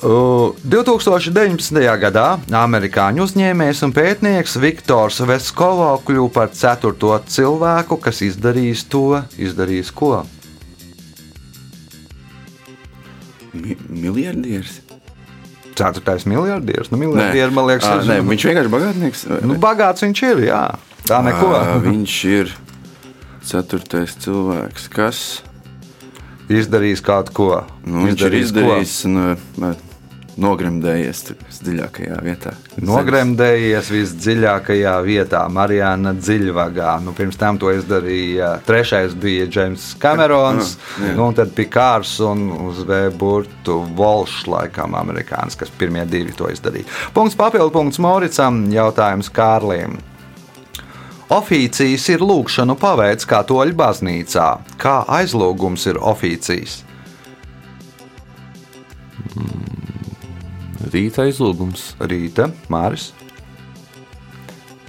[0.00, 1.76] Uh, 2019.
[2.00, 9.02] gadā amerikāņu uzņēmējs un pētnieks Viktors Veskovo kļuva par ceturto cilvēku, kas izdarījis to,
[9.36, 10.22] izdarījis ko?
[13.52, 14.78] Mi miljardieris?
[15.76, 16.88] Ceturtais miljardieris.
[16.90, 19.26] Nu, miljardieris, man liekas, ir- nē, viņš vienkārši bagātnieks.
[19.44, 20.64] Nu, bagāts viņš ir, jā.
[21.04, 21.52] Tā neko.
[21.56, 22.56] Ā, viņš ir
[23.50, 25.22] ceturtais cilvēks, kas
[26.50, 27.52] Izdarījis kaut ko.
[27.86, 29.76] nu, viņš ir izdarījis un uh,
[30.40, 32.52] nogremdējies tur dziļākajā vietā.
[32.82, 36.96] Nogremdējies visdziļākajā vietā, Marijāna dziļvagā.
[37.04, 38.48] Nu, pirms tam to izdarīja.
[38.66, 45.58] Trešais bija Džeims Kamerons, Ah, nu, un tad Pikārs un uz Vēburtu Volšs, laikam, amerikānis,
[45.60, 46.88] kas pirmie divi to izdarīja.
[47.14, 50.00] Punkts papildu punkts Moricam, jautājums Kārlim.
[51.30, 54.46] Oficijas ir lūkšanu paveids katoļu baznīcā.
[54.82, 56.80] Kā aizlūgums ir oficijas?
[60.90, 61.92] Rīta aizlūgums.
[62.02, 63.12] Rīta, Māris.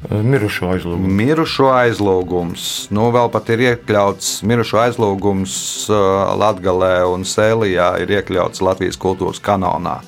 [0.09, 1.09] Mirušo aizlūgumu.
[1.13, 2.63] Mirušo aizlūgums.
[2.89, 5.53] Nu, vēl pat ir iekļauts mirušo aizlūgums
[5.93, 9.99] uh, Latvijā un Sēlijā, ir iekļauts Latvijas kultūras kanonā.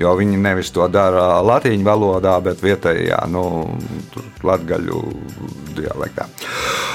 [0.00, 3.44] Jo viņi nevis to dara latīņu valodā, bet vietējā, nu,
[4.40, 5.04] latviešu
[5.76, 6.30] dialektā.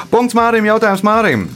[0.10, 1.48] Punkts Mārim, jautājums Mārim.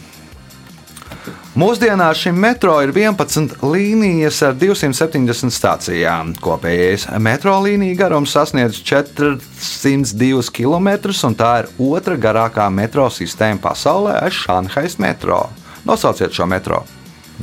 [1.52, 6.30] Mūsdienās šim metro ir 11 līnijas ar 270 stācijām.
[6.40, 10.88] Kopējais metro līnija garums sasniedz 402 km,
[11.28, 15.42] un tā ir otra garākā metro sistēma pasaulē aiz Šanhais metro.
[15.84, 16.86] Nosauciet šo metro.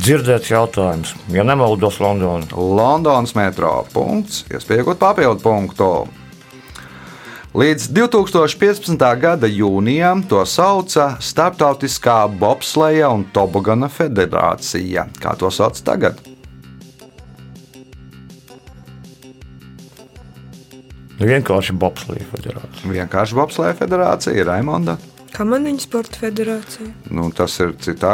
[0.00, 1.12] Dzirdēts jautājums.
[1.34, 2.48] Ja nemaldos Londonā.
[2.56, 3.82] Londonas metro.
[3.92, 5.90] Punkts, iespējot papildu punktu.
[7.58, 9.00] Līdz 2015.
[9.18, 15.08] gada jūnijam to sauca Startautiskā bobsleja un tobogana federācija.
[15.18, 16.20] Kā to sauc tagad?
[21.18, 22.92] Vienkārši Bobslīja federācija.
[22.92, 24.94] Vienkārši bobsleja federācija ir Raimonda.
[25.34, 26.92] Kamaniņu sporta federācija.
[27.10, 28.12] Nu, tas ir citā.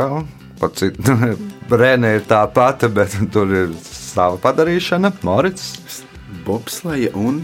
[0.72, 0.96] Cit...
[1.83, 5.12] Rēna ir tā pati, bet tur ir sava padarīšana.
[5.20, 6.00] Morits.
[6.48, 7.42] Bobsleja un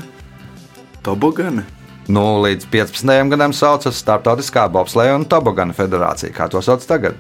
[1.04, 1.66] Tobogana.
[2.08, 3.12] Nu, līdz 15.
[3.30, 6.32] gadam saucas Startautiskā bobsleja un tobogana federācija.
[6.34, 7.18] Kā to sauc tagad?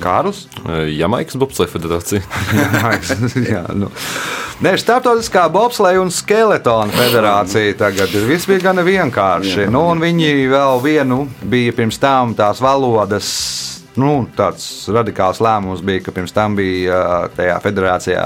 [0.00, 0.46] Kārlis?
[0.90, 2.22] Jamaikas Bobsleja federācija.
[3.52, 3.90] Jā, nu.
[4.64, 8.26] Nē, Startautiskā bobsleja un skeletona federācija tagad ir.
[8.28, 9.68] Viss bija gan vienkārši.
[9.70, 13.30] Nu, un viņi vēl vienu bija pirms tam tās valodas.
[13.94, 18.24] Nu, tāds radikāls lēmums bija, ka pirms tam bija tajā federācijā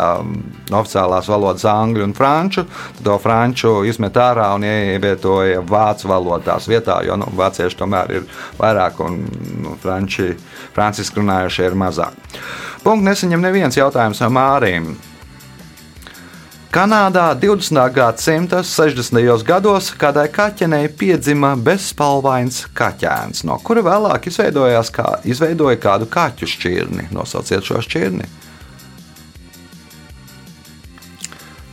[0.72, 2.64] oficiālās valodas angļu un franču.
[2.96, 8.24] Tad to franču izmet ārā un ievietoja vācu valodās vietā, jo nu, vācieši tomēr ir
[8.60, 9.20] vairāk un
[9.66, 10.30] nu, franči,
[10.76, 12.16] franciski runājušie ir mazāk.
[12.86, 14.94] Punkts nesaņem neviens jautājums no Mārīm.
[16.68, 17.78] Kanādā 20.
[17.96, 19.16] gadsimta 60.
[19.40, 27.06] gados kādai kaķenei piedzima bezspalvains kaķēns, no kura vēlāk izveidojās kā, izveidoja kādu kaķu šķirni.
[27.16, 28.28] Nosauciet šo šķirni.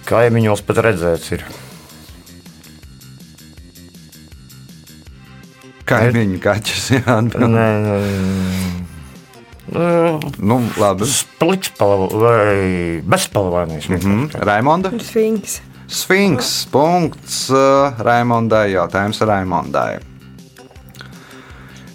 [0.08, 1.46] Kaimiņos pat redzēts, ir.
[5.92, 6.90] Kaimiņu kaķis.
[7.02, 8.85] Jā, Nē, nē, nē.
[9.76, 11.08] Nu, labi.
[11.10, 13.88] Splitspalva vai bezspalvainais.
[13.92, 14.92] Mm, Raimonda.
[15.04, 15.62] Sfinks.
[15.88, 16.52] Sfinks.
[16.72, 18.72] Punkts uh, Raimondai.
[18.74, 20.00] Jautājums Raimondai.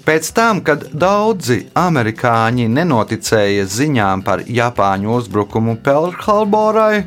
[0.06, 7.04] Pēc tam, kad daudzi amerikāņi nenoticēja ziņām par Japāņu uzbrukumu Pearl-Harborai,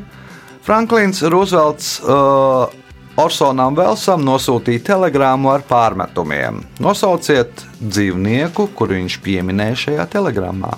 [0.64, 2.70] Franklins Roosevelts uh,
[3.14, 6.64] Orsonam Velsam nosūtīja telegrāmu ar pārmetumiem.
[6.82, 10.72] Nosauciet dzīvnieku, kuru viņš pieminēja šajā telegrāmā.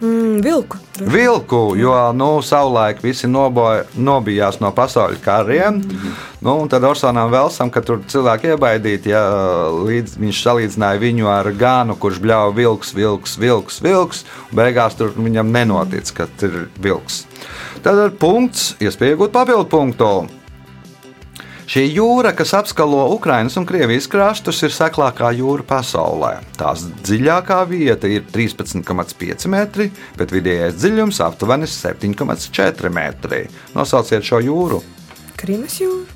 [0.00, 0.78] Mm, vilku.
[1.00, 5.82] Vilku, jo nu, savulaik visi noboja, nobijās no pasaules kariem.
[6.40, 9.22] Nu, un tad Orsonam Velsam, kad tur cilvēki iebaidīti, ja,
[9.72, 14.24] līdz, viņš salīdzināja viņu ar gānu, kurš bļauj vilks, vilks, vilks, vilks.
[14.56, 17.24] Beigās tur viņam nenotic, ka tur ir vilks.
[17.84, 20.10] Tad ir punkts, iespēja iegūt papildu punktu.
[21.66, 26.36] Šī jūra, kas apskalo Ukraiņas un Krievijas krastus, ir seklākā jūra pasaulē.
[26.54, 33.48] Tās dziļākā vieta ir 13,5 metri, bet vidējais dziļums aptuveni 7,4 metri.
[33.74, 34.78] Nosauciet šo jūru.
[35.40, 36.14] Krimas jūra.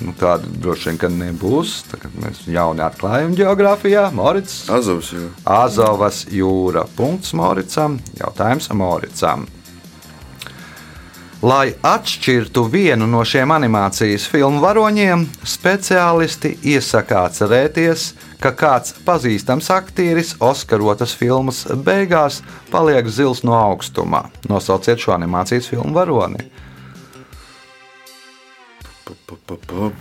[0.00, 1.74] Nu, tāda droši vien nebūs.
[1.90, 4.06] Tagad mēs jauni atklājam geogrāfijā.
[4.14, 4.62] Morits.
[4.72, 5.32] Azovs jūra.
[5.58, 6.86] Azovas jūra.
[6.96, 7.98] Punkts Moricam.
[8.18, 9.48] Jautājums Moricam.
[11.42, 18.04] Lai atšķirtu vienu no šiem animācijas filmu varoņiem, speciālisti iesaka atcerēties,
[18.38, 24.28] ka kāds pazīstams aktieris Oskarotas filmas beigās paliek zils no augstuma.
[24.46, 26.46] Nosauciet šo animācijas filmu varoni.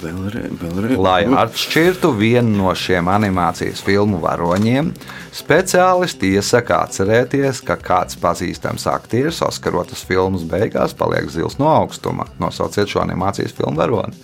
[0.02, 0.98] Vēlreiz, vēlreiz.
[1.02, 4.92] Lai atšķirtu vienu no šiem animācijas filmu varoņiem,
[5.36, 12.28] speciālisti iesaka atcerēties, ka kāds pazīstams aktieris Oskarotas filmas beigās paliek zils no augstuma.
[12.42, 14.16] Nosauciet šo animācijas filmu varoni.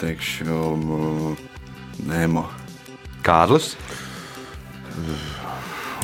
[0.00, 1.36] Teikšu, mm,
[2.06, 2.44] Nemo.
[3.26, 3.74] Kārlis?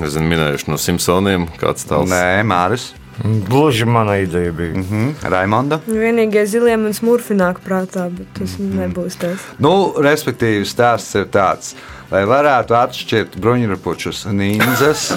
[0.02, 2.90] Es zinu, minējuši no Simpsoniem, kāds tāds- Nē, Māris,
[3.22, 4.72] Gluži mana ideja bija.
[4.74, 5.12] Mm -hmm.
[5.22, 5.80] Raimonda.
[5.86, 9.38] Vienīgie zilie man smurfi nāk prātā, bet tas nebūs tas.
[9.58, 11.74] Nu, respektīvi, stāsts ir tāds,
[12.12, 15.08] lai varētu atšķirt bruņurupučus ninjas,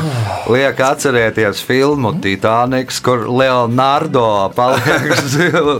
[0.52, 4.26] liek atcerēties filmu Titaniks, kur Leonardo
[4.56, 5.72] paliek, zil,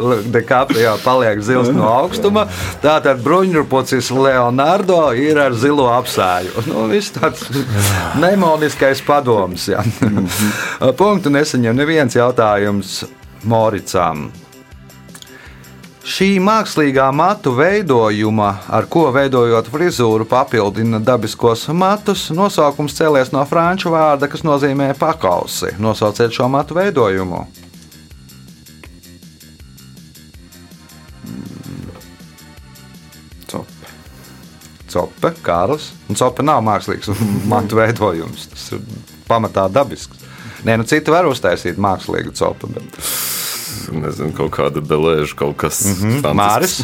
[1.06, 2.46] paliek zils no augstuma.
[2.84, 6.64] Tātad bruņurupucis Leonardo ir ar zilo apsēju.
[6.76, 7.46] Nu, viss tāds
[8.20, 9.68] nemoniskais padoms.
[9.70, 9.84] jā.
[11.00, 13.04] Punktu nesaņem neviens jautājums
[13.46, 14.28] Moricam.
[16.06, 23.90] Šī mākslīgā matu veidojuma, ar ko veidojot frizūru, papildina dabiskos matus, nosaukums cēlies no franču
[23.90, 25.72] vārda, kas nozīmē pakausi.
[25.82, 27.40] Nosauciet šo matu veidojumu.
[33.50, 33.74] Cop.
[34.86, 35.90] Cope, Kārlis.
[36.14, 37.10] Cope nav mākslīgs
[37.56, 38.46] matu veidojums.
[38.54, 38.86] Tas ir
[39.26, 40.22] pamatā dabisks.
[40.70, 42.70] Nē, nu citi var uztaisīt mākslīgu copu.
[42.78, 43.02] Bet...
[43.94, 46.78] nezinu, kaut kāda belēža, kaut kas tāds Māris.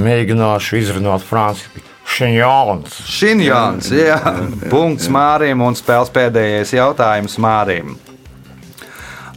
[0.00, 1.82] Mēģināšu izrunāt franciski.
[2.10, 2.96] Šinjons.
[3.06, 4.18] Šinjans, jā,
[4.70, 7.94] punkts Mārim un spēles pēdējais jautājums Mārim.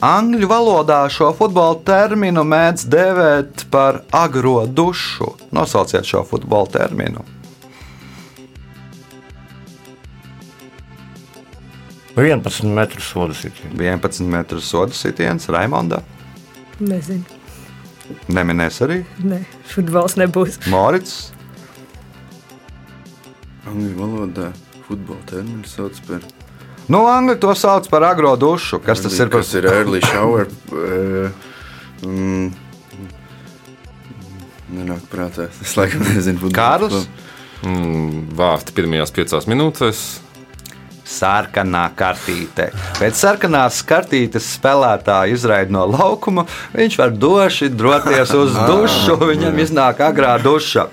[0.04, 5.30] Angļu valodā šo futbola terminu mēdz dēvēt par agro dušu.
[5.56, 7.24] Nosauciet šo futbola terminu.
[12.16, 13.80] Nu, 11 metru sodu sitienu.
[13.80, 16.04] 11 metru sodu sitiens, Raimonda.
[16.80, 17.24] Nezinu.
[18.34, 20.58] Neminēs arī Nē, futbols nebūs.
[20.72, 21.32] Morits.
[23.70, 24.50] Angļu valodā
[24.88, 26.26] futbola terminu sauc par.
[26.92, 28.82] Nu, Angļu to sauc par agro dušu.
[28.84, 29.30] Kas tas ir?
[29.32, 30.50] Kas ir early shower?
[30.76, 31.32] eh,
[32.04, 32.52] mm,
[34.74, 35.48] Nenāk prātā.
[35.62, 36.40] Es laikam nezinu.
[36.42, 37.08] futbola Kārlis?
[37.64, 40.00] Mm, Vārti pirmajās piecās minūtēs.
[41.14, 42.70] Sarkanā kartīte.
[43.00, 50.04] Pēc sarkanās kartītes spēlētāja izraida no laukuma, viņš var doši doties uz dušu, viņam iznāk
[50.06, 50.88] agrā duša.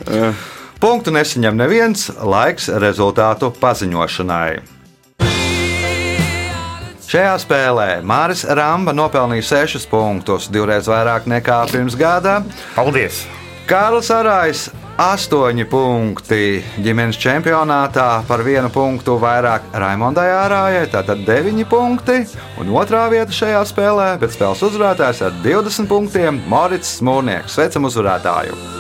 [0.81, 4.81] Punktu nesaņem neviens, laiks rezultātu paziņošanai.
[7.11, 12.37] Šajā spēlē Māris Ramba nopelnīja 6 punktus, divreiz vairāk nekā pirms gada.
[12.77, 13.25] Paldies!
[13.67, 14.69] Kārlis Arais
[15.01, 22.19] 8 punkti ģimenes čempionātā, par vienu punktu vairāk Raimondai Ārājai, tātad 9 punkti.
[22.61, 27.57] Un otrā vieta šajā spēlē, bet spēles uzvarētājs ar 20 punktiem- Morits Smūrnieks.
[27.57, 28.80] Sveicam uzvarētāju!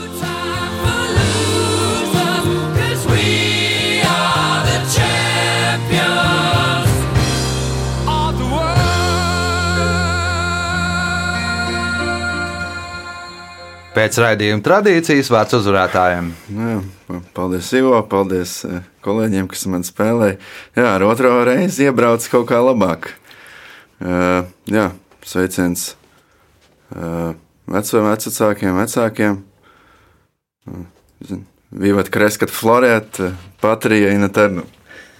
[14.00, 16.28] Pēc raidījuma tradīcijas vārds uzvarētājiem.
[16.56, 17.98] Nu Jā, pa- paldies, Ivo.
[18.08, 20.38] Paldies eh, kolēģiem, kas man spēlēja.
[20.78, 23.10] Jā, ar otro reizi iebrauc kaut kā labāk.
[24.00, 24.86] Uh, jā,
[25.28, 25.82] sveiciens
[26.96, 27.34] uh,
[27.68, 29.36] veciem, vecākiem, vecākiem.
[30.64, 31.36] Uh,
[31.84, 33.20] Vivat Kreskat, Florēt,
[33.60, 34.64] Patrija, Inaternu.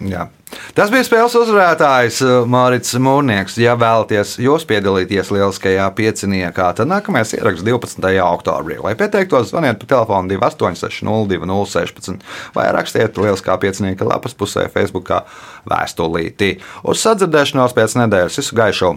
[0.08, 0.30] Jā.
[0.74, 3.58] Tas bija spēles uzvarētājs uh, Mārcis Mūrnieks.
[3.60, 8.10] Ja vēlaties jūs piedalīties lieliskajā pieciniekā, tad nākamais ieraksts 12.
[8.24, 8.78] oktobrī.
[8.82, 12.18] Lai pieteiktos, zvaniet pa telefonu 286-0216
[12.56, 15.12] vai rakstiet lieliskā piecinieka lapas pusē Facebook
[15.70, 16.56] vēstulītī.
[16.86, 18.94] Uz sadzirdēšanos pēc nedēļas visu gaišu!